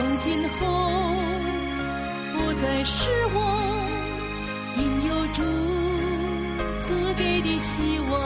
[0.00, 0.66] 从今后
[2.32, 3.38] 不再是我，
[4.78, 5.42] 因有主
[6.86, 8.18] 赐给的希望。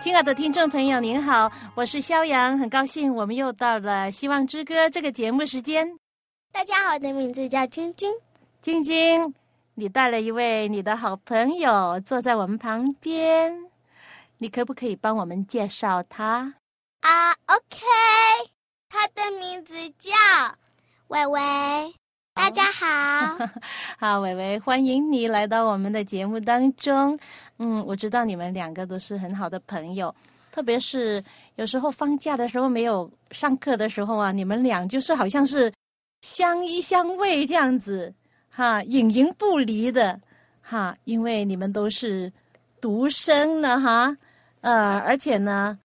[0.00, 5.96] 亲爱的听众朋友，您好，我是肖阳，很高兴我们又到了《希望之歌》这个节目时间。
[6.50, 8.12] 大家好，我的名字叫晶晶。
[8.60, 9.32] 晶晶，
[9.76, 13.56] 你带了一位你的好朋友坐在我们旁边。
[14.38, 16.54] 你可不可以帮我们介绍他
[17.02, 17.86] 啊？OK，
[18.92, 20.10] 他的名字叫
[21.06, 21.40] 伟伟。
[22.34, 23.38] 大家好，
[23.96, 27.16] 好，伟伟，欢迎你来到我们的节目当中。
[27.58, 30.12] 嗯，我知道你们两个都是很好的朋友，
[30.50, 31.22] 特别是
[31.54, 35.72] 有时候放假的时候没有上课的时候啊，你们俩就是好像是
[36.22, 38.12] 相依相偎这样子，
[38.50, 40.20] 哈，影影不离的，
[40.60, 42.32] 哈，因为你们都是
[42.80, 44.16] 独生的，哈。
[44.62, 45.78] 呃，而且呢，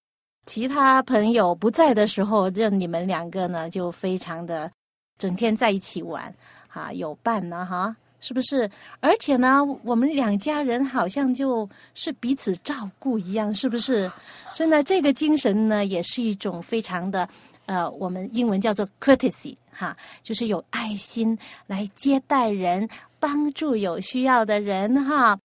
[0.46, 4.72] 其他朋友不在的时候，就你们两个呢，就非常的
[5.18, 6.34] 整天在一起玩，
[6.68, 8.70] 哈，有伴呢，哈，是不是？
[9.00, 14.12] 而且呢，我们两家人好像就是彼此照顾一样，是不是？
[14.52, 17.28] 所以呢，这个精神呢，也是一种非常的，
[17.66, 22.88] 呃，我们英文叫做 courtesy，哈，就是有爱心来接待人，
[23.20, 25.38] 帮助有需要的人，哈。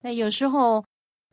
[0.00, 0.84] 那有时候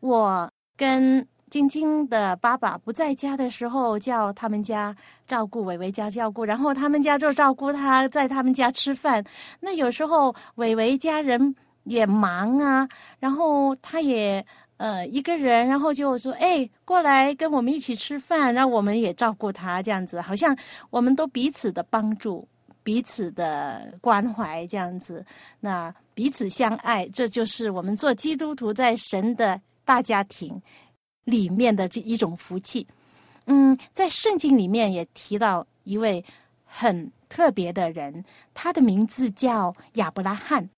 [0.02, 4.96] 我跟晶晶的爸爸不在家的时候，叫他们家
[5.28, 9.24] 照顾伟伟家照顾，然后他们家就照顾他，在他们家吃饭。
[9.60, 12.88] 那有时候伟伟家人也忙啊，
[13.20, 14.44] 然后他也
[14.78, 20.58] 呃一个人，然后就说：“哎，过来跟我们一起吃饭。”然后我们也照顾他，这样子，好像
[20.90, 22.46] 我们都彼此的帮助，
[22.84, 25.24] 彼此的关怀，这样子，
[25.60, 30.60] 那彼此相爱，这就是我们做基督徒在神的大家庭。
[31.26, 32.88] 里面的这一种福气，
[33.46, 36.24] 嗯，在圣经里面也提到一位
[36.64, 40.70] 很特别的人，他的名字叫亚伯拉罕。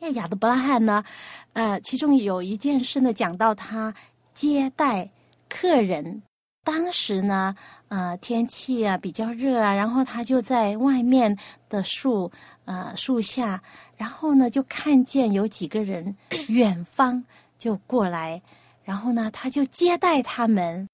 [0.00, 1.04] 那亚伯拉罕呢，
[1.52, 3.92] 呃，其中有一件事呢，讲到他
[4.32, 5.10] 接待
[5.48, 6.22] 客人。
[6.64, 7.56] 当时呢，
[7.88, 11.36] 呃，天气啊比较热啊，然后他就在外面
[11.68, 12.30] 的树
[12.66, 13.62] 呃树下，
[13.96, 16.14] 然后呢就看见有几个人
[16.48, 17.24] 远方
[17.56, 18.40] 就过来。
[18.88, 20.88] 然后呢，他就接待他们，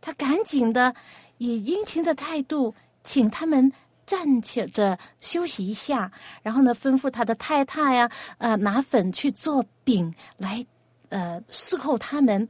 [0.00, 0.94] 他赶紧的
[1.36, 3.70] 以殷勤的态度请他们
[4.06, 6.10] 站起着休息一下，
[6.42, 10.64] 然后呢，吩咐他的太太呀，呃，拿粉去做饼来，
[11.10, 12.48] 呃，伺候他们，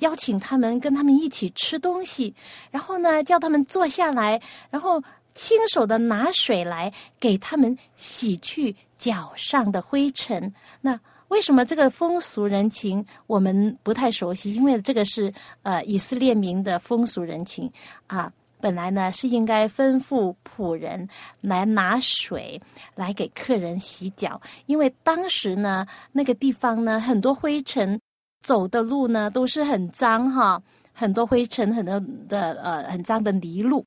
[0.00, 2.34] 邀请他们跟他们一起吃东西，
[2.70, 4.38] 然后呢，叫他们坐下来，
[4.68, 5.02] 然后
[5.34, 11.00] 亲手的拿水来给他们洗去脚上的灰尘，那。
[11.28, 14.54] 为什么这个风俗人情我们不太熟悉？
[14.54, 17.70] 因为这个是呃以色列民的风俗人情
[18.06, 18.32] 啊。
[18.60, 21.06] 本来呢是应该吩咐仆人
[21.42, 22.58] 来拿水
[22.94, 28.00] 来给客人洗脚，因为当时呢那个地方呢很多灰尘，
[28.42, 30.62] 走的路呢都是很脏哈，
[30.94, 33.84] 很多灰尘，很多的呃很脏的泥路。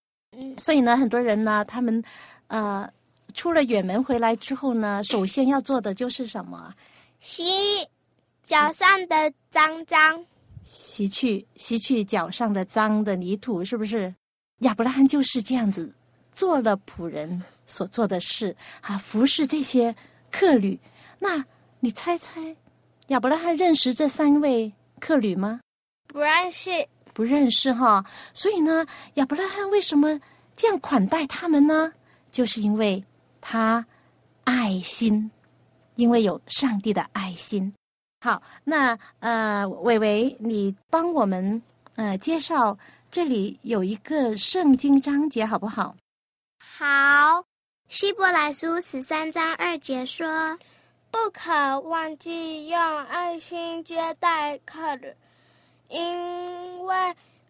[0.58, 2.04] 所以呢很多人呢他们
[2.46, 2.88] 呃
[3.34, 6.72] 出了远门回来之后呢，首先要做的就是什么？
[7.20, 7.44] 洗
[8.44, 10.26] 脚上的脏脏，
[10.64, 14.14] 洗去洗去脚上的脏的泥土，是不是？
[14.60, 15.94] 亚伯拉罕就是这样子
[16.32, 19.96] 做了仆人所做的事啊，服侍这些
[20.32, 20.80] 客旅。
[21.20, 21.46] 那
[21.80, 22.56] 你猜猜，
[23.08, 25.60] 亚伯拉罕认识这三位客旅吗？
[26.08, 28.06] 不认识，不认识哈。
[28.34, 28.86] 所以呢，
[29.16, 30.20] 亚伯拉罕为什么
[30.56, 31.92] 这样款待他们呢？
[32.31, 33.04] 就是因为
[33.42, 33.86] 他
[34.44, 35.30] 爱心。
[35.98, 37.74] 因为有上帝的爱心，
[38.22, 41.60] 好，那呃，伟伟，你帮我们
[41.96, 42.78] 呃介绍
[43.10, 45.96] 这里有一个圣经章节好不好？
[46.60, 47.44] 好，
[47.88, 50.56] 希伯来书十三章二节说
[51.10, 55.12] ：“不可忘记用爱心接待客旅，
[55.90, 56.96] 因为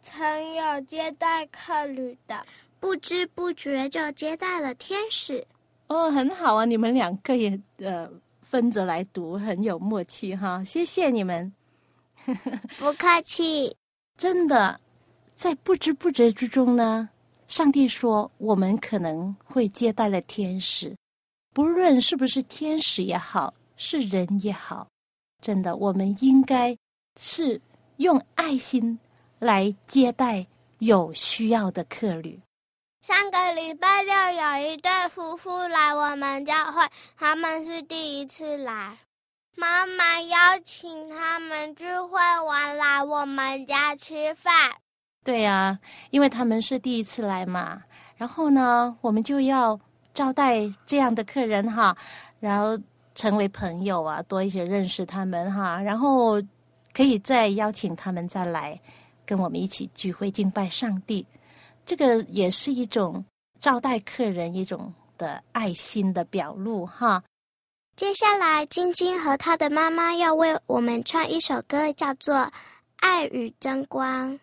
[0.01, 2.45] 曾有接待客旅的，
[2.79, 5.45] 不知不觉就接待了天使。”
[5.89, 8.09] 哦，很好啊，你们两个也呃。
[8.49, 10.63] 分着来读，很有默契哈！
[10.63, 11.51] 谢谢你们。
[12.79, 13.75] 不客气。
[14.17, 14.79] 真的，
[15.35, 17.09] 在不知不觉之中呢，
[17.49, 20.95] 上帝说我们可能会接待了天使，
[21.53, 24.87] 不论是不是天使也好，是人也好，
[25.43, 26.73] 真的，我们应该
[27.19, 27.61] 是
[27.97, 28.97] 用爱心
[29.39, 30.47] 来接待
[30.79, 32.39] 有需要的客旅。
[33.07, 38.97] 上个礼拜六有一对夫妇来我们教会，他们是第一次来。
[39.55, 44.53] 妈妈邀请他们聚会完来我们家吃饭。
[45.23, 47.81] 对呀，因为他们是第一次来嘛，
[48.17, 49.79] 然后呢，我们就要
[50.13, 51.95] 招待这样的客人哈，
[52.41, 52.77] 然后
[53.15, 56.41] 成为朋友啊，多一些认识他们哈，然后
[56.93, 58.77] 可以再邀请他们再来
[59.25, 61.25] 跟我们一起聚会敬拜上帝，
[61.87, 63.25] 这个也是一种
[63.59, 67.23] 招待客人一种的爱心的表露哈。
[67.95, 72.35] 接下来，晶晶和她的妈妈要为我们唱一首歌，叫做
[72.97, 74.33] 《爱与争光》。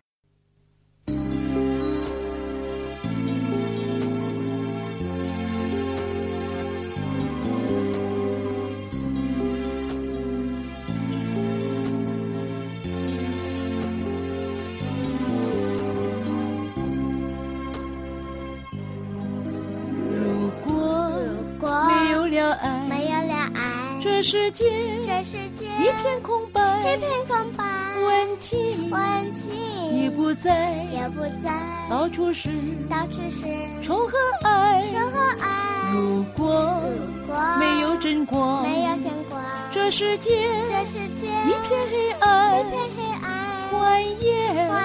[24.05, 24.67] 这世界
[25.03, 27.65] 这世界一片空白，一片空白，
[28.05, 29.01] 温情温
[29.35, 31.51] 情也不在，也不在，
[31.89, 32.51] 到处是
[32.87, 33.47] 到处是
[33.83, 34.12] 仇和
[34.43, 34.83] 爱。
[34.83, 35.91] 仇和爱。
[35.95, 44.83] 如果如果没有真光，没有真光，这世界这世界一片黑暗，一片黑暗，欢颜欢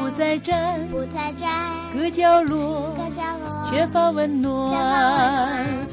[0.00, 1.50] 不再站，不再站，
[1.92, 5.87] 各角落各角落缺乏温暖。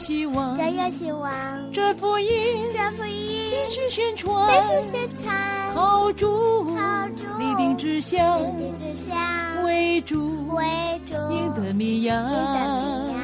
[0.00, 1.30] 希望，就有希望，
[1.74, 2.30] 这福音。
[2.70, 3.50] 这福音。
[3.50, 6.74] 必须宣传，必须宣传，靠主。
[6.74, 7.38] 靠主。
[7.38, 10.48] 立定志向，立定志向，为主。
[10.54, 10.64] 为
[11.06, 11.14] 主。
[11.30, 12.24] 赢得绵羊。
[12.24, 13.20] 赢得绵羊。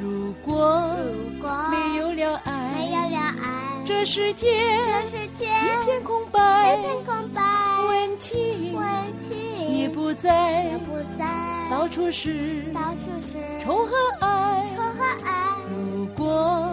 [0.00, 4.46] 如果如果没有了爱没，有了爱，这世界
[4.82, 7.42] 这世界一片空白一，片空白，
[7.86, 8.82] 温情温
[9.28, 10.64] 情也不在。
[10.64, 11.26] 也，不在，
[11.70, 13.36] 到处是到处是。
[13.62, 13.92] 仇和
[15.70, 16.68] 如果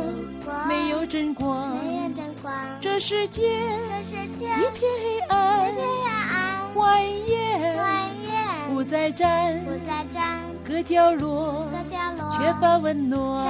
[0.67, 4.31] 没有真光，没有真光，这世界一片
[4.79, 7.83] 黑一暗，片黑暗，欢颜欢
[8.23, 13.45] 颜不再站，不再站，各角落各角落缺乏温暖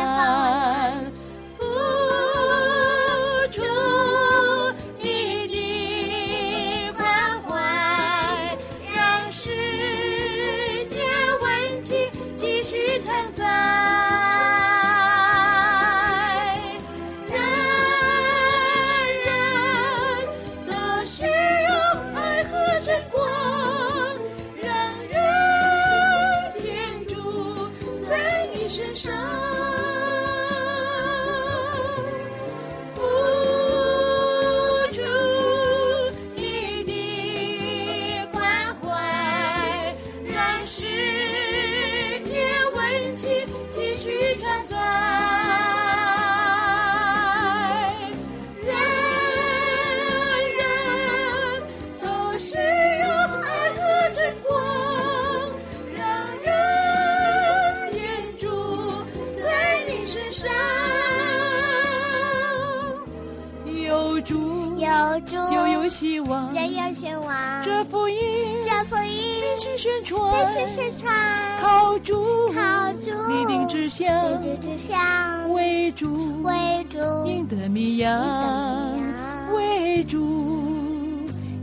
[70.98, 72.52] 传，必须宣传，靠住。
[72.54, 73.10] 靠住。
[73.28, 76.42] 立定志向，立定志向，为主。
[76.44, 76.98] 为主。
[77.26, 78.14] 赢得绵羊。
[78.16, 79.56] 赢得绵，羊。
[79.56, 80.20] 为主。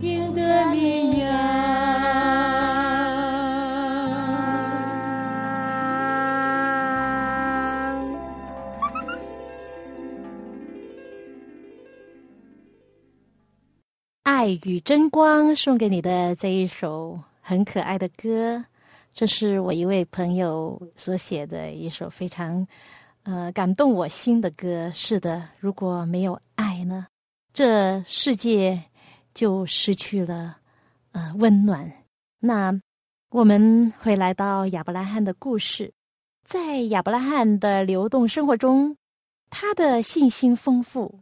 [0.00, 0.40] 赢得
[0.72, 1.32] 绵羊。
[14.24, 18.64] 爱与真光送给你的这一首很可爱的歌，
[19.12, 22.66] 这是我一位朋友所写的一首非常
[23.25, 24.90] 呃感动我心的歌。
[24.92, 27.07] 是的，如果没有爱呢，
[27.52, 28.83] 这世界
[29.35, 30.57] 就失去了
[31.12, 31.90] 呃温暖。
[32.40, 32.73] 那
[33.31, 35.92] 我们会来到亚伯拉罕的故事，
[36.45, 38.97] 在亚伯拉罕的流动生活中，
[39.50, 41.21] 他的信心丰富，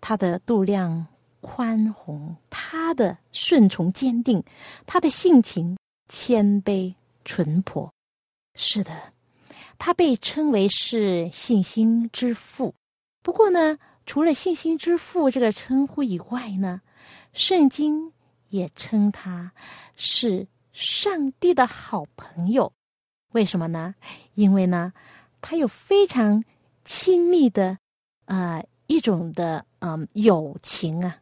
[0.00, 1.06] 他的度量。
[1.42, 4.44] 宽宏，他的顺从坚定，
[4.84, 7.90] 他的性情谦卑淳朴。
[8.54, 9.12] 是的，
[9.78, 12.74] 他被称为是信心之父。
[13.22, 16.80] 不过呢，除了信心之父这个称呼以外呢，
[17.32, 18.12] 圣经
[18.48, 19.52] 也称他
[19.96, 22.72] 是上帝的好朋友。
[23.32, 23.94] 为什么呢？
[24.34, 24.92] 因为呢，
[25.40, 26.44] 他有非常
[26.84, 27.78] 亲密的
[28.24, 31.16] 啊一种的嗯友情啊。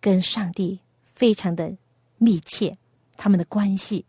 [0.00, 1.72] 跟上帝非常的
[2.18, 2.76] 密切，
[3.16, 4.04] 他们的关系。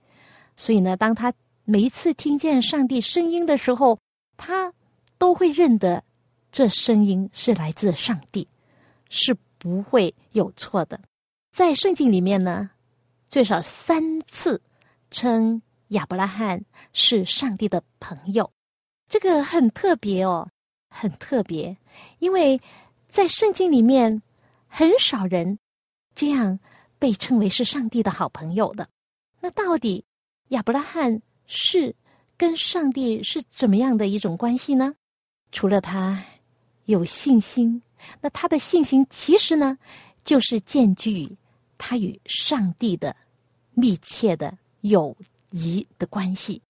[0.56, 1.34] 所以呢，当他
[1.66, 4.00] 每一次听见上帝声音的时候，
[4.38, 4.74] 他
[5.18, 6.04] 都会认得
[6.52, 8.48] 这声音是来自上帝，
[9.10, 11.00] 是不会有错的。
[11.52, 12.70] 在圣经里面呢，
[13.28, 14.62] 最少三次
[15.12, 18.52] 称亚伯拉罕是上帝的朋友，
[19.08, 20.50] 这个很特别哦，
[20.90, 21.78] 很特别，
[22.20, 22.60] 因为
[23.10, 24.22] 在圣经里面
[24.68, 25.58] 很少人。
[26.16, 26.60] 这样
[27.00, 28.88] 被称为是上帝的好朋友的，
[29.40, 30.06] 那到底
[30.50, 31.96] 亚伯拉罕是
[32.38, 34.96] 跟上帝是怎么样的一种关系呢？
[35.52, 36.24] 除了他
[36.86, 37.82] 有信心，
[38.22, 39.78] 那他的信心其实呢，
[40.24, 41.38] 就是建基于
[41.78, 43.16] 他与上帝的
[43.74, 45.16] 密切的友
[45.52, 46.62] 谊的关系。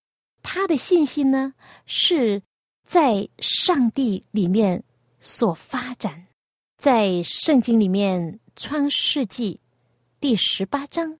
[0.42, 1.54] 他的信心呢，
[1.86, 2.42] 是
[2.88, 4.84] 在上帝里面
[5.20, 6.26] 所发展，
[6.78, 8.40] 在圣经里面。
[8.56, 9.60] 创世纪
[10.20, 11.18] 第十八章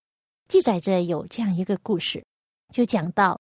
[0.48, 2.24] 记载着有这样一个故事，
[2.74, 3.40] 就讲到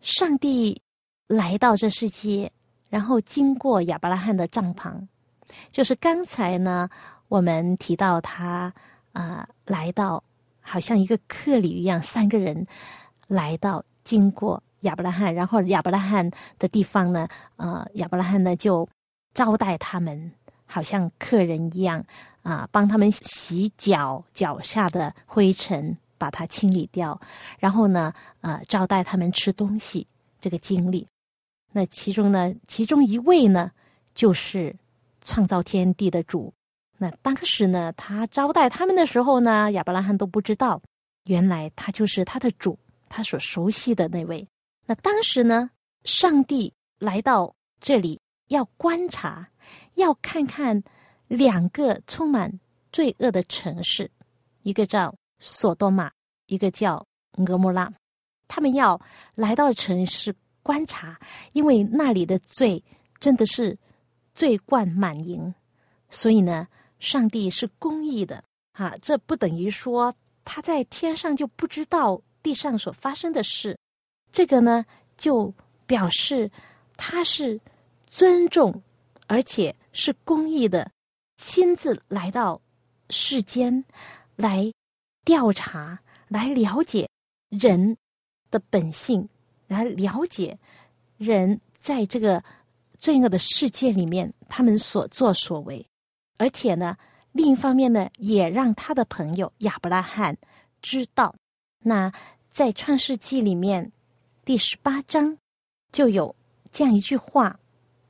[0.00, 0.82] 上帝
[1.28, 2.50] 来到这世界，
[2.90, 5.06] 然后经过亚伯拉罕的帐篷，
[5.70, 6.90] 就是刚才呢
[7.28, 8.74] 我们提到他
[9.12, 10.24] 啊来到，
[10.60, 12.66] 好像一个客旅一样，三个人
[13.28, 18.88] 来到经过亚伯拉罕，然后亚伯拉罕的地方呢，呃，亚伯拉罕呢就
[19.32, 20.32] 招待他们，
[20.66, 22.04] 好像客人一样。
[22.42, 27.20] 啊，帮他们洗脚脚下的灰尘，把它清理掉，
[27.58, 28.12] 然后呢，
[28.42, 30.06] 呃，招待他们吃东西。
[30.40, 31.08] 这个经历，
[31.72, 33.72] 那其中呢，其中一位呢，
[34.14, 34.72] 就是
[35.24, 36.54] 创造天地的主。
[36.98, 40.80] 那当时呢，他招待他们的时候呢，亚伯拉罕都不知道，
[41.24, 44.46] 原来他就是他的主，他所熟悉的那位。
[44.86, 45.70] 那当时呢，
[46.04, 49.48] 上帝来到这里，要观察，
[49.96, 50.82] 要看看。
[51.28, 52.60] 两个充满
[52.92, 54.10] 罪恶的城市，
[54.64, 56.08] 一个叫索多玛，
[56.46, 57.04] 一个叫
[57.48, 57.92] 俄摩拉。
[58.46, 59.00] 他们要
[59.34, 60.32] 来到城市
[60.62, 61.18] 观察，
[61.52, 62.82] 因为那里的罪
[63.18, 63.76] 真的是
[64.34, 65.52] 罪贯满盈。
[66.08, 66.68] 所以呢，
[67.00, 68.94] 上帝是公义的啊！
[69.02, 73.76] 这不等于说他在天上就不知道地上所发生的事。
[74.30, 74.84] 这个呢，
[75.16, 75.52] 就
[75.86, 76.50] 表示
[76.96, 77.60] 他是
[78.06, 78.82] 尊重
[79.26, 80.90] 而且是公义的。
[81.38, 82.60] 亲自来到
[83.10, 83.84] 世间，
[84.36, 84.70] 来
[85.24, 87.08] 调查，来了解
[87.48, 87.96] 人
[88.50, 89.28] 的本性，
[89.66, 90.58] 来了解
[91.16, 92.42] 人在这个
[92.98, 95.86] 罪恶的世界里面他们所作所为，
[96.38, 96.96] 而且呢，
[97.32, 100.36] 另一方面呢，也让他的朋友亚伯拉罕
[100.80, 101.34] 知道。
[101.84, 102.12] 那
[102.50, 103.90] 在创世纪里面
[104.44, 105.38] 第十八章
[105.90, 106.34] 就有
[106.70, 107.58] 这样一句话，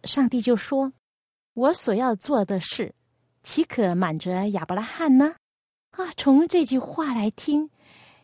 [0.05, 0.93] 上帝就说
[1.55, 2.95] ：“我所要做的事。”
[3.45, 5.35] 岂可瞒着亚伯拉罕呢？
[5.93, 7.71] 啊，从这句话来听，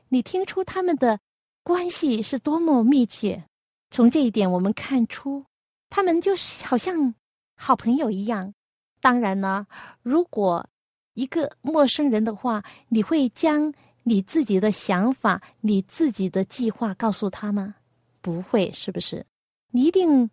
[0.09, 1.19] 你听出他们的
[1.63, 3.45] 关系是多么密切。
[3.91, 5.45] 从这一点，我们看出
[5.89, 7.15] 他们就是好像
[7.57, 8.53] 好朋友一样。
[9.01, 9.67] 当然呢，
[10.03, 10.67] 如果
[11.15, 13.73] 一个陌生人的话，你会将
[14.03, 17.75] 你自己的想法、你自己的计划告诉他吗？
[18.21, 19.25] 不会，是不是？
[19.71, 20.29] 你一定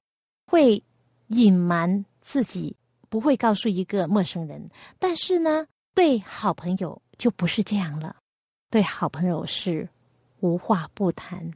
[0.48, 0.84] 会
[1.28, 2.76] 隐瞒自己。
[3.08, 8.16] 不会告诉一个陌生人，但是呢，对好朋友就不是这样了。
[8.70, 9.88] 对好朋友是
[10.40, 11.52] 无话不谈，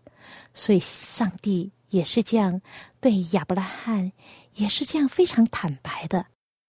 [0.54, 2.62] 所以上帝也是这样
[3.00, 4.12] 对亚伯拉罕，
[4.54, 6.26] 也是这样非常坦白的。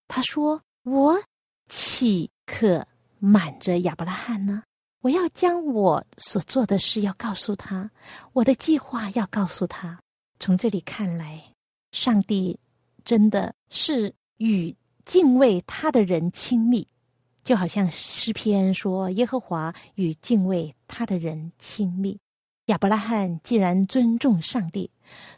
[0.09, 1.23] 他说：“我
[1.69, 2.87] 岂可
[3.19, 4.63] 瞒着亚伯拉罕呢？
[5.03, 7.91] 我要将我所做的事要告诉他，
[8.33, 10.01] 我的计划要告诉他。”
[10.39, 11.43] 从这里看来，
[11.93, 12.59] 上帝
[13.05, 14.15] 真的是。
[14.41, 16.89] 与敬畏他的人亲密，
[17.43, 22.19] 就好像诗篇说：“耶和华与敬畏他的人亲密。”
[22.67, 24.91] 亚伯拉罕既然尊重上帝，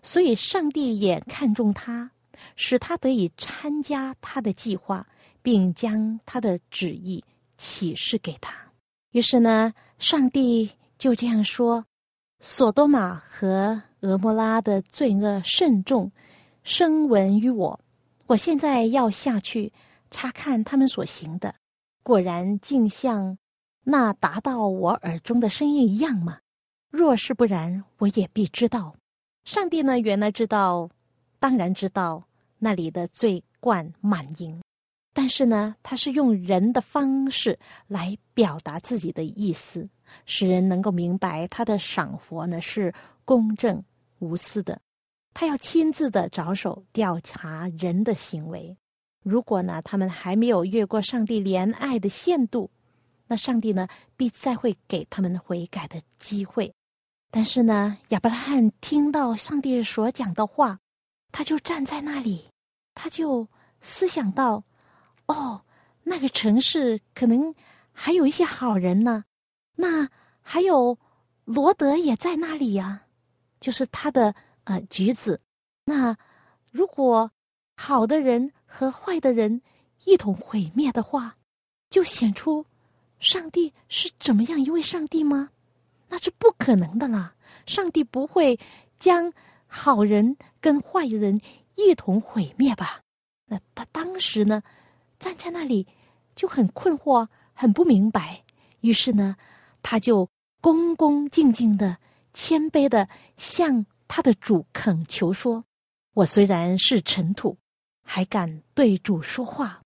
[0.03, 2.11] 所以上帝也看重他，
[2.57, 5.07] 使他得以参加他的计划，
[5.41, 7.25] 并将他的旨意
[7.57, 8.55] 启示给他。
[9.13, 11.87] 于是呢，上帝就这样说
[12.41, 16.11] ：“索多玛和俄摩拉的罪恶甚重，
[16.65, 17.81] 声闻于我。
[18.27, 19.73] 我现在要下去
[20.11, 21.55] 查看他们所行的，
[22.03, 23.39] 果然竟像
[23.85, 26.39] 那达到我耳中的声音一样吗？
[26.91, 28.95] 若是不然，我也必知道。”
[29.45, 30.89] 上帝呢，原来知道，
[31.41, 32.23] 当然知道
[32.59, 34.63] 那里的罪贯满盈，
[35.13, 39.89] 但是呢，他是用人的方式来表达自己的意思，
[40.27, 42.95] 使人能够明白他的赏佛呢是
[43.25, 43.83] 公正
[44.21, 44.81] 无私的。
[45.35, 48.77] 他要亲自的着手调查人的行为，
[49.23, 52.71] 如果呢他们还没有越过上帝怜爱的限度，
[53.26, 56.73] 那上帝呢必再会给他们悔改的机会。
[57.31, 60.79] 但是呢，亚伯拉罕听到上帝所讲的话，
[61.31, 62.50] 他就站在那里，
[62.95, 63.49] 他就
[63.81, 64.62] 思想到：
[65.26, 65.62] 哦，
[66.02, 67.55] 那个城市可能
[67.93, 69.25] 还有一些好人呢。
[69.76, 70.09] 那
[70.43, 70.99] 还有
[71.45, 73.05] 罗德也在那里呀，
[73.61, 75.41] 就是他的呃举子。
[75.87, 76.14] 那
[76.71, 77.31] 如果
[77.76, 79.61] 好的人和坏的人
[80.07, 81.37] 一同毁灭的话，
[81.91, 82.64] 就显出
[83.21, 85.50] 上帝是怎么样一位上帝吗？
[86.09, 87.35] 那是不可能的啦！
[87.67, 88.59] 上帝不会
[88.99, 89.31] 将
[89.67, 91.38] 好人跟坏人
[91.75, 93.02] 一同毁灭吧？
[93.45, 94.62] 那他当时呢，
[95.19, 95.87] 站在那里
[96.35, 98.43] 就很困惑，很不明白。
[98.81, 99.37] 于是呢，
[99.83, 100.31] 他就
[100.62, 101.99] 恭恭敬敬的、
[102.33, 105.64] 谦卑的向他的主恳求说
[106.14, 107.59] ：“我虽然是尘土，
[108.14, 109.81] 还敢对主说话。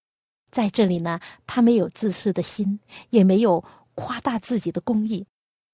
[0.50, 2.80] 在这里呢，他没有自私的心，
[3.10, 3.62] 也没有
[3.94, 5.24] 夸大自己的公义。”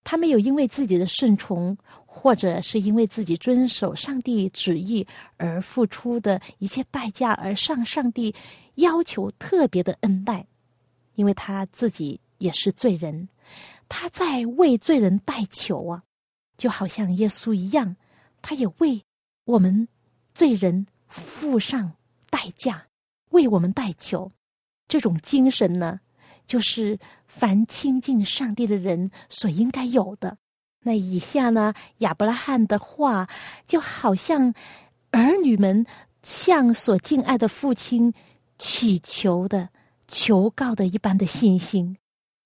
[0.05, 5.07] 他没有因为自己的顺从，或者是因为自己遵守上帝旨意
[5.39, 8.35] 而付出的一切代价而上上帝
[8.75, 10.47] 要求特别的恩待，
[11.15, 13.27] 因为他自己也是罪人，
[13.89, 16.03] 他在为罪人代求啊，
[16.59, 17.97] 就好像耶稣一样，
[18.43, 19.03] 他也为
[19.45, 19.89] 我们
[20.35, 21.95] 罪人付上
[22.33, 22.87] 代价，
[23.31, 24.33] 为我们代求，
[24.89, 26.01] 这种精神呢。
[26.45, 30.37] 就是凡亲近上帝的人所应该有的。
[30.81, 33.29] 那以下呢，亚伯拉罕的话
[33.67, 34.53] 就好像
[35.13, 35.87] 儿女们
[36.23, 38.13] 向所敬爱的父亲
[38.59, 39.69] 祈求的、
[40.09, 41.97] 求告的一般的信心。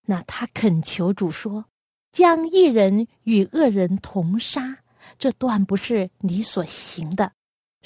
[0.04, 1.64] 那他恳求主说
[2.12, 4.78] ：“将一人与恶人同杀，
[5.18, 7.32] 这断不是你所行的。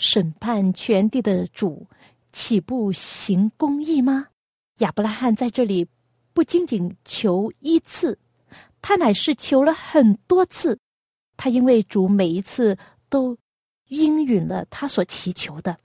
[0.01, 1.87] 审判全地的主，
[2.33, 4.27] 岂不行公义吗？”
[4.81, 5.87] 亚伯拉罕在这里。
[6.33, 8.17] 不仅仅求一次，
[8.81, 10.79] 他乃是求了很多次。
[11.37, 13.37] 他因为主每一次都
[13.89, 15.77] 应允了他所祈求的，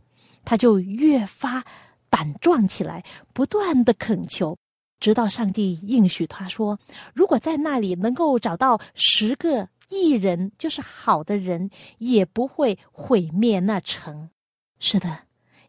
[0.45, 1.65] 他就越发
[2.11, 4.55] 胆壮起来，不断的恳求，
[4.99, 6.79] 直到上帝应许他说
[7.15, 14.29] ：“如果在那里能够找到十个艺人，就是好的人，也不会毁灭那城。”
[14.79, 15.19] 是的，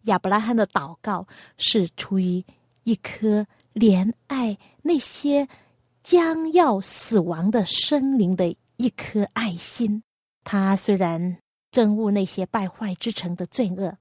[0.02, 1.26] 亚伯拉罕的祷告
[1.57, 2.44] 是出于
[2.85, 3.46] 一颗。
[3.76, 5.46] 怜爱那些
[6.02, 10.02] 将要死亡的生灵的一颗爱心，
[10.44, 11.37] 他虽然
[11.70, 13.94] 憎恶那些败坏之城的罪恶，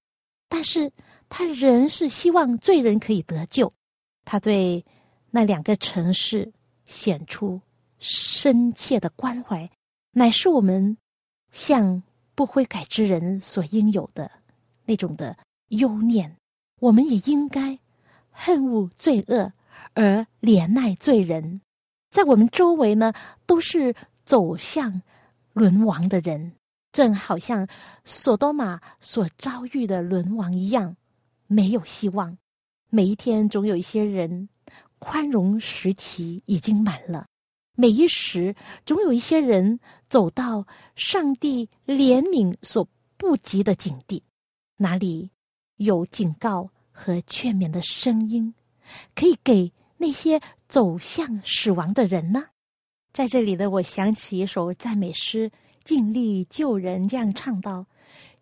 [0.48, 0.90] 但是
[1.28, 3.74] 他仍是希望罪人可以得救。
[4.24, 4.86] 他对
[5.30, 6.54] 那两个城市
[6.86, 7.60] 显出
[8.00, 9.70] 深切的关怀，
[10.18, 10.98] 乃是我们
[11.52, 12.02] 向
[12.36, 14.32] 不悔改之人所应有的
[14.86, 16.38] 那种的忧念。
[16.80, 17.78] 我们也应该
[18.32, 19.54] 恨恶罪恶。
[19.98, 21.62] 而怜爱罪人，
[22.12, 23.14] 在我们周围呢，
[23.46, 25.02] 都是走向
[25.54, 26.52] 沦亡的人，
[26.92, 27.66] 正好像
[28.04, 30.98] 索多玛所遭遇的沦亡一样，
[31.48, 32.38] 没有希望。
[32.90, 34.50] 每一天总有一些人
[35.00, 37.26] 宽容时期已经满了，
[37.78, 38.54] 每一时
[38.86, 40.66] 总有一些人走到
[40.96, 42.88] 上帝怜悯所
[43.18, 44.24] 不及的境地。
[44.78, 45.30] 哪里
[45.78, 48.54] 有警告和劝勉的声音，
[49.16, 49.72] 可以给？
[49.98, 52.44] 那些走向死亡的人呢？
[53.14, 55.50] 在这里呢，我想起一首赞美诗，
[55.86, 57.86] 尽力救人，这样唱道：“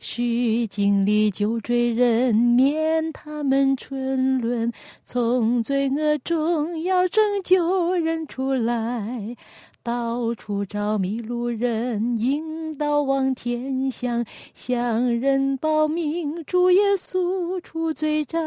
[0.02, 4.73] 需尽力救罪人，免他们沉沦，
[5.06, 9.36] 从罪恶中要拯救人出来。”
[9.84, 18.39] 到处找迷路人，引导往天乡，向人报名，主耶稣出罪债，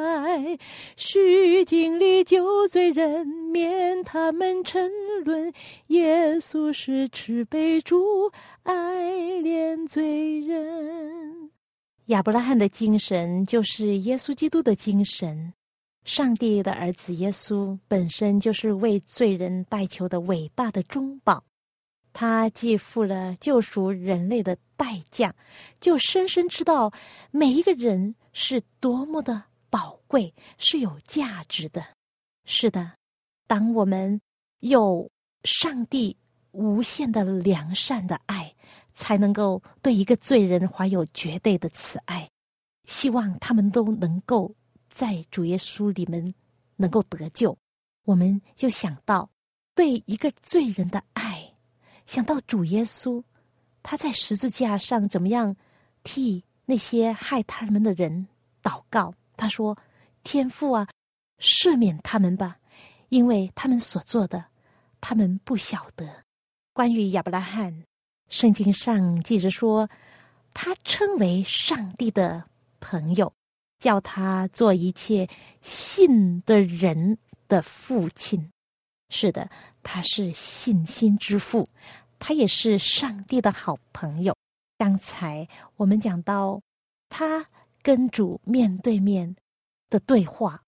[0.96, 4.90] 须经历救罪人，免他们沉
[5.27, 5.53] 沦。
[5.88, 8.75] 耶稣是慈悲主，爱
[9.42, 11.51] 怜罪人。
[12.07, 15.53] 亚伯拉罕的精神就是耶稣基督的精神。
[16.06, 21.42] 上帝的儿子耶稣本身就是为罪人代求的伟大的中保，
[22.12, 25.34] 他既付了救赎人类的代价，
[25.80, 26.92] 就深深知道
[27.32, 31.84] 每一个人是多么的宝贵，是有价值的。
[32.44, 32.92] 是的，
[33.48, 34.20] 当我们
[34.60, 35.10] 有
[35.42, 36.16] 上帝
[36.52, 38.54] 无限的良善的爱，
[38.94, 42.30] 才能够对一个罪人怀有绝对的慈爱，
[42.84, 44.54] 希望他们都能够。
[44.96, 46.35] 在主耶稣里面
[46.76, 47.54] 能够得救，
[48.04, 49.28] 我们就想到
[49.74, 51.52] 对一个罪人的爱，
[52.06, 53.22] 想到主耶稣
[53.82, 55.54] 他在十字架上怎么样
[56.02, 58.26] 替那些害他们的人
[58.62, 59.12] 祷告。
[59.37, 59.76] 他说
[60.24, 60.88] ：“天父啊，
[61.38, 62.56] 赦免他们吧，
[63.11, 64.46] 因为他们所做的，
[65.02, 66.24] 他们不晓得。”
[66.72, 67.85] 关于亚伯拉罕，
[68.30, 69.90] 圣经上记着说，
[70.54, 72.42] 他称为上帝的
[72.80, 73.30] 朋友。
[73.78, 75.28] 叫他做一切
[75.62, 78.50] 信的人的父亲，
[79.08, 79.48] 是的，
[79.82, 81.68] 他是信心之父，
[82.18, 84.34] 他也是上帝的好朋友。
[84.78, 86.60] 刚才我们讲到
[87.08, 87.46] 他
[87.82, 89.36] 跟主面对面
[89.88, 90.62] 的对话，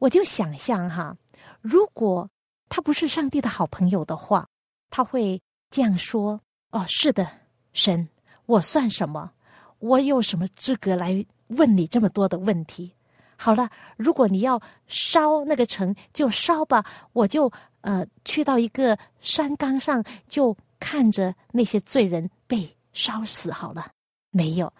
[0.00, 1.16] 我就想象哈，
[1.60, 2.28] 如果
[2.68, 4.48] 他不是上帝的好朋友的话，
[4.90, 6.40] 他会这样说
[6.72, 7.30] ：“哦，是的，
[7.72, 8.08] 神，
[8.46, 9.32] 我算什么？
[9.78, 12.94] 我有什么资格来？”问你这么多的问题，
[13.36, 16.84] 好了，如果你要烧那个城，就烧吧。
[17.12, 17.52] 我就
[17.82, 23.52] 呃去到一个山岗上，就看着那些罪人被烧死。
[23.52, 23.90] 好了，
[24.30, 24.72] 没有，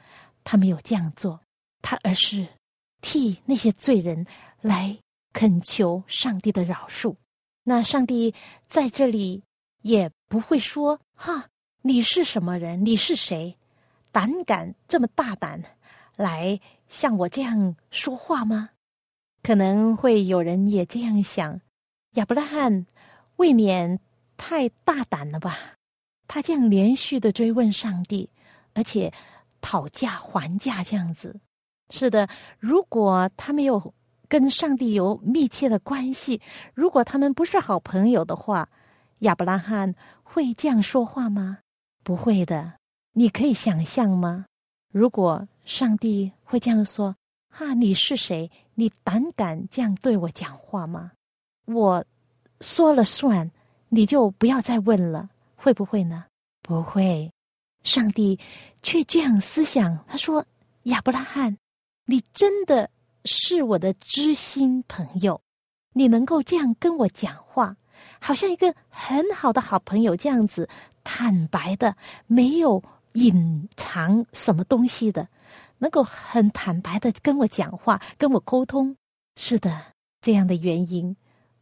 [0.42, 1.40] 他没有这样做，
[1.82, 2.46] 他而是
[3.00, 4.26] 替那些罪人
[4.60, 4.96] 来
[5.32, 7.14] 恳求上帝的饶恕。
[7.62, 8.34] 那上帝
[8.68, 9.42] 在这里
[9.82, 11.46] 也不会说：“哈，
[11.82, 12.84] 你是什么人？
[12.84, 13.56] 你是谁？
[14.12, 15.62] 胆敢这么大胆？”
[16.16, 18.70] 来像我这样说话吗？
[19.42, 21.60] 可能会有人也这样想。
[22.12, 22.86] 亚伯拉罕
[23.36, 23.98] 未免
[24.36, 25.74] 太大胆了吧？
[26.26, 28.30] 他这样连续的追问上帝，
[28.72, 29.12] 而且
[29.60, 31.40] 讨价还价这样子。
[31.90, 33.92] 是的，如果他没有
[34.28, 36.40] 跟上帝有密切的关系，
[36.72, 38.68] 如果他们不是好朋友的话，
[39.18, 41.58] 亚伯拉罕会这样说话吗？
[42.02, 42.74] 不会的。
[43.12, 44.46] 你可以想象吗？
[44.90, 47.16] 如果上帝会这样说
[47.48, 48.50] ：“哈，你是谁？
[48.74, 51.12] 你胆敢这样对我讲话吗？
[51.64, 52.04] 我
[52.60, 53.50] 说了算，
[53.88, 56.26] 你就不要再问了，会不会呢？
[56.60, 57.30] 不会。
[57.82, 58.38] 上帝
[58.82, 60.44] 却这样思想，他说：
[60.84, 61.56] 亚伯拉罕，
[62.04, 62.90] 你真的
[63.24, 65.40] 是我的知心朋友，
[65.94, 67.74] 你能够这样跟我讲话，
[68.20, 70.68] 好像一个很好的好朋友这样子，
[71.02, 71.96] 坦白的，
[72.26, 72.82] 没有。”
[73.14, 75.28] 隐藏什么东西的，
[75.84, 78.96] 能够很坦白的跟我讲话，跟我沟通，
[79.36, 79.92] 是的，
[80.22, 81.14] 这样的原因，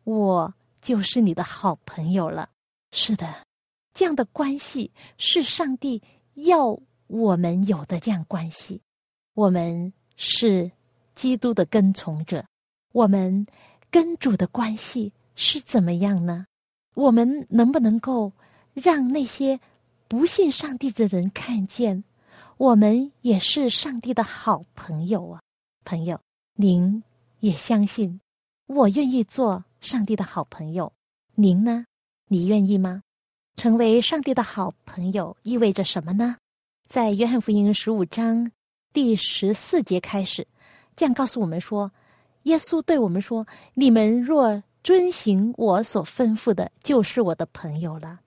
[0.05, 2.49] 我就是你的好朋友了。
[2.93, 3.45] 是的，
[3.93, 6.01] 这样的关系是上帝
[6.35, 8.81] 要我们有的这样关系。
[9.35, 10.71] 我们是
[11.17, 12.45] 基督的跟从者，
[12.93, 13.45] 我们
[13.91, 16.47] 跟主的关系是怎么样呢？
[16.95, 18.33] 我们能不能够
[18.73, 19.59] 让那些？
[20.07, 22.05] 不信上帝的人看见，
[22.59, 25.41] 我们也是上帝的好朋友啊，
[25.85, 26.21] 朋友，
[26.55, 27.03] 您
[27.41, 28.21] 也相信，
[28.67, 30.93] 我愿意做上帝的好朋友，
[31.35, 31.87] 您呢？
[32.29, 33.03] 你愿意吗？
[33.57, 36.37] 成为上帝的好朋友意味着什么呢？
[36.89, 38.51] 在约翰福音十五章
[38.93, 40.47] 第十四节开始，
[40.95, 41.91] 这样告诉我们说：
[42.45, 48.21] 耶稣对我们说：“你们若遵行我所吩咐的，就是我的朋友了。”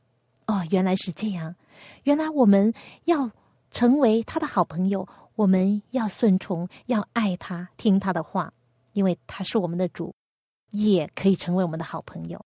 [0.47, 1.55] 哦，原来是这样。
[2.03, 2.73] 原来我们
[3.05, 3.31] 要
[3.75, 8.53] 成为他的好朋友，我们要顺从，要爱他，听他的话，
[8.93, 10.15] 因为他是我们的主，
[10.71, 12.41] 也可以成为我们的好朋友。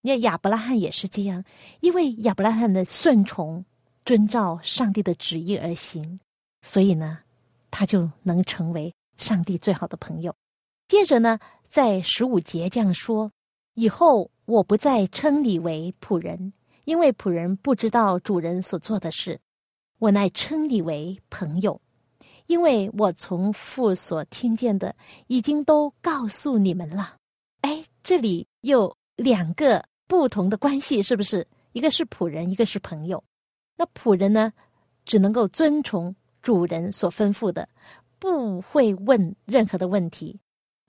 [0.00, 1.44] 那亚伯拉罕也是这样，
[1.80, 3.62] 因为亚伯拉罕的顺从、
[4.06, 6.18] 遵照上帝的旨意而行，
[6.62, 7.18] 所以呢，
[7.70, 10.34] 他就能成为上帝最好的朋友。
[10.88, 11.38] 接着呢，
[11.68, 13.30] 在十五节这样说
[13.76, 16.54] ：“以后我不再称你为仆人。”
[16.86, 19.38] 因为仆人不知道主人所做的事，
[20.00, 21.80] 我乃称你为朋友，
[22.46, 24.96] 因为我从父所听见的
[25.28, 27.16] 已经都告诉你们了。
[27.60, 31.46] 哎，这里有两个不同的关系，是不是？
[31.72, 33.22] 一个是仆人，一个是朋友。
[33.76, 34.52] 那仆人呢，
[35.04, 37.68] 只能够遵从主人所吩咐的，
[38.18, 40.40] 不会问任何的问题，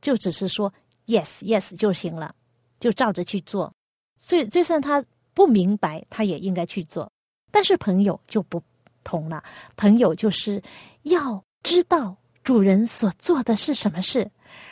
[0.02, 0.74] 就只是说
[1.06, 2.34] yes yes 就行了，
[2.80, 3.72] 就照着去做。
[4.18, 5.06] 所以，就算他。
[5.34, 7.10] 不明白，他也应该去做。
[7.52, 8.62] 但是朋友就不
[9.04, 9.44] 同了，
[9.76, 10.62] 朋友就是
[11.04, 14.30] 要知道主人所做的是什么事，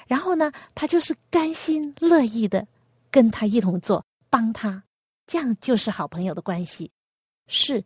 [0.07, 2.67] 然后呢，他就是甘心乐意的
[3.11, 4.83] 跟他一同做，帮他，
[5.27, 6.91] 这样就是好朋友的关系，
[7.47, 7.83] 是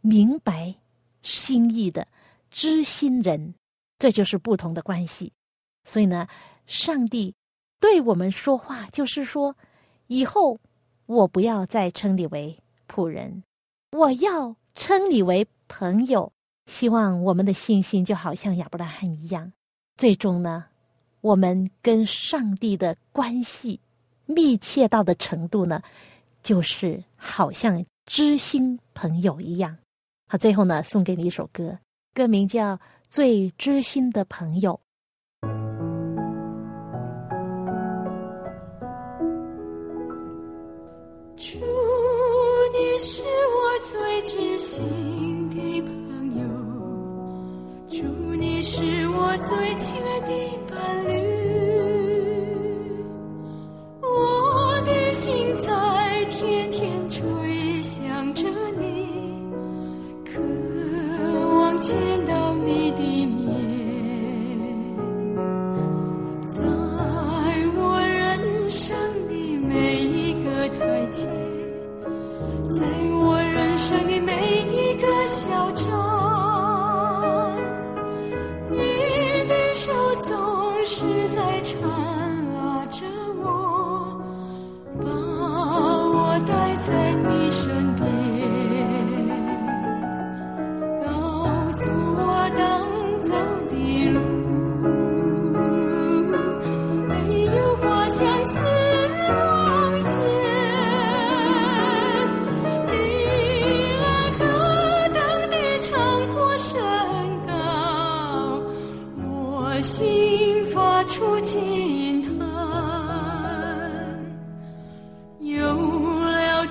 [0.00, 0.74] 明白
[1.22, 2.06] 心意的
[2.50, 3.54] 知心人，
[3.98, 5.32] 这就是不同的关系。
[5.84, 6.28] 所以呢，
[6.66, 7.34] 上帝
[7.80, 9.56] 对我们说话，就是说，
[10.06, 10.60] 以后
[11.06, 13.42] 我不要再称你为仆人，
[13.92, 16.32] 我要称你为朋友。
[16.66, 19.52] 希望我们的信心就好像亚伯拉罕一样，
[19.96, 20.64] 最终呢，
[21.20, 23.80] 我们跟上帝的关系
[24.26, 25.82] 密切到的程度呢，
[26.42, 29.76] 就是好像知心朋友一样。
[30.28, 31.76] 好，最后呢，送给你一首歌，
[32.14, 32.76] 歌名叫
[33.10, 34.72] 《最知心的朋友》。
[44.72, 45.92] 心的朋
[46.40, 46.46] 友。
[47.90, 50.32] 祝你是我最亲爱的
[50.70, 50.74] 伴
[51.06, 51.12] 侣，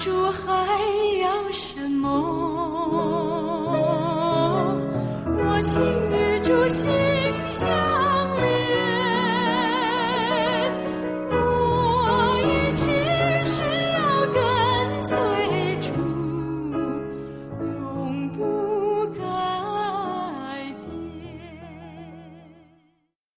[0.03, 0.51] 主还
[1.19, 2.09] 要什么
[5.27, 5.79] 我心
[6.11, 6.89] 与主心
[7.51, 7.69] 相
[8.37, 8.41] 连
[11.29, 11.35] 我
[12.41, 12.89] 一心
[13.43, 13.61] 只
[13.91, 13.99] 要
[14.33, 14.41] 跟
[15.07, 15.13] 随
[15.81, 15.93] 主
[17.77, 18.39] 永不
[19.13, 19.21] 改
[20.81, 20.89] 变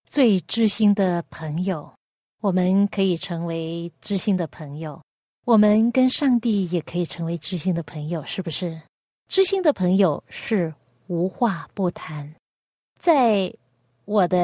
[0.07, 1.93] 最知心的朋友
[2.41, 5.03] 我们可以成为知心的朋友
[5.45, 8.81] 我们跟上帝也可以成为知心的朋友，是不是？
[9.29, 10.73] 知心的朋友是
[11.07, 12.35] 无话不谈。
[12.99, 13.53] 在
[14.07, 14.39] 我的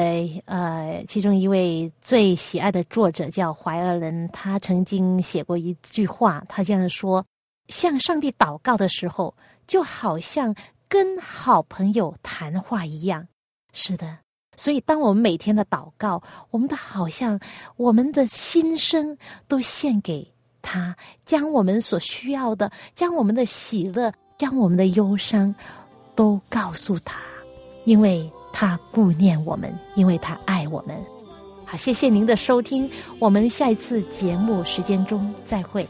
[0.45, 7.25] 呃，其中一位最喜爱的作者叫怀尔人，他曾经写过一句话，他这样说：
[7.67, 9.35] 向上帝祷告的时候，
[9.65, 10.55] 就好像
[10.87, 13.27] 跟好朋友谈话一样。
[13.73, 14.19] 是的。
[14.55, 17.39] 所以，当我们每天的祷告，我们的好像
[17.77, 20.30] 我们的心声都献给
[20.61, 20.95] 他，
[21.25, 25.53] 将我们所需要的，将我们的喜乐，将我们的忧伤，
[26.15, 27.19] 都告诉他，
[27.85, 30.95] 因为他顾念我们，因为他爱我们。
[31.65, 35.87] 好，谢谢您的收听，我们下一次节目时间中再会。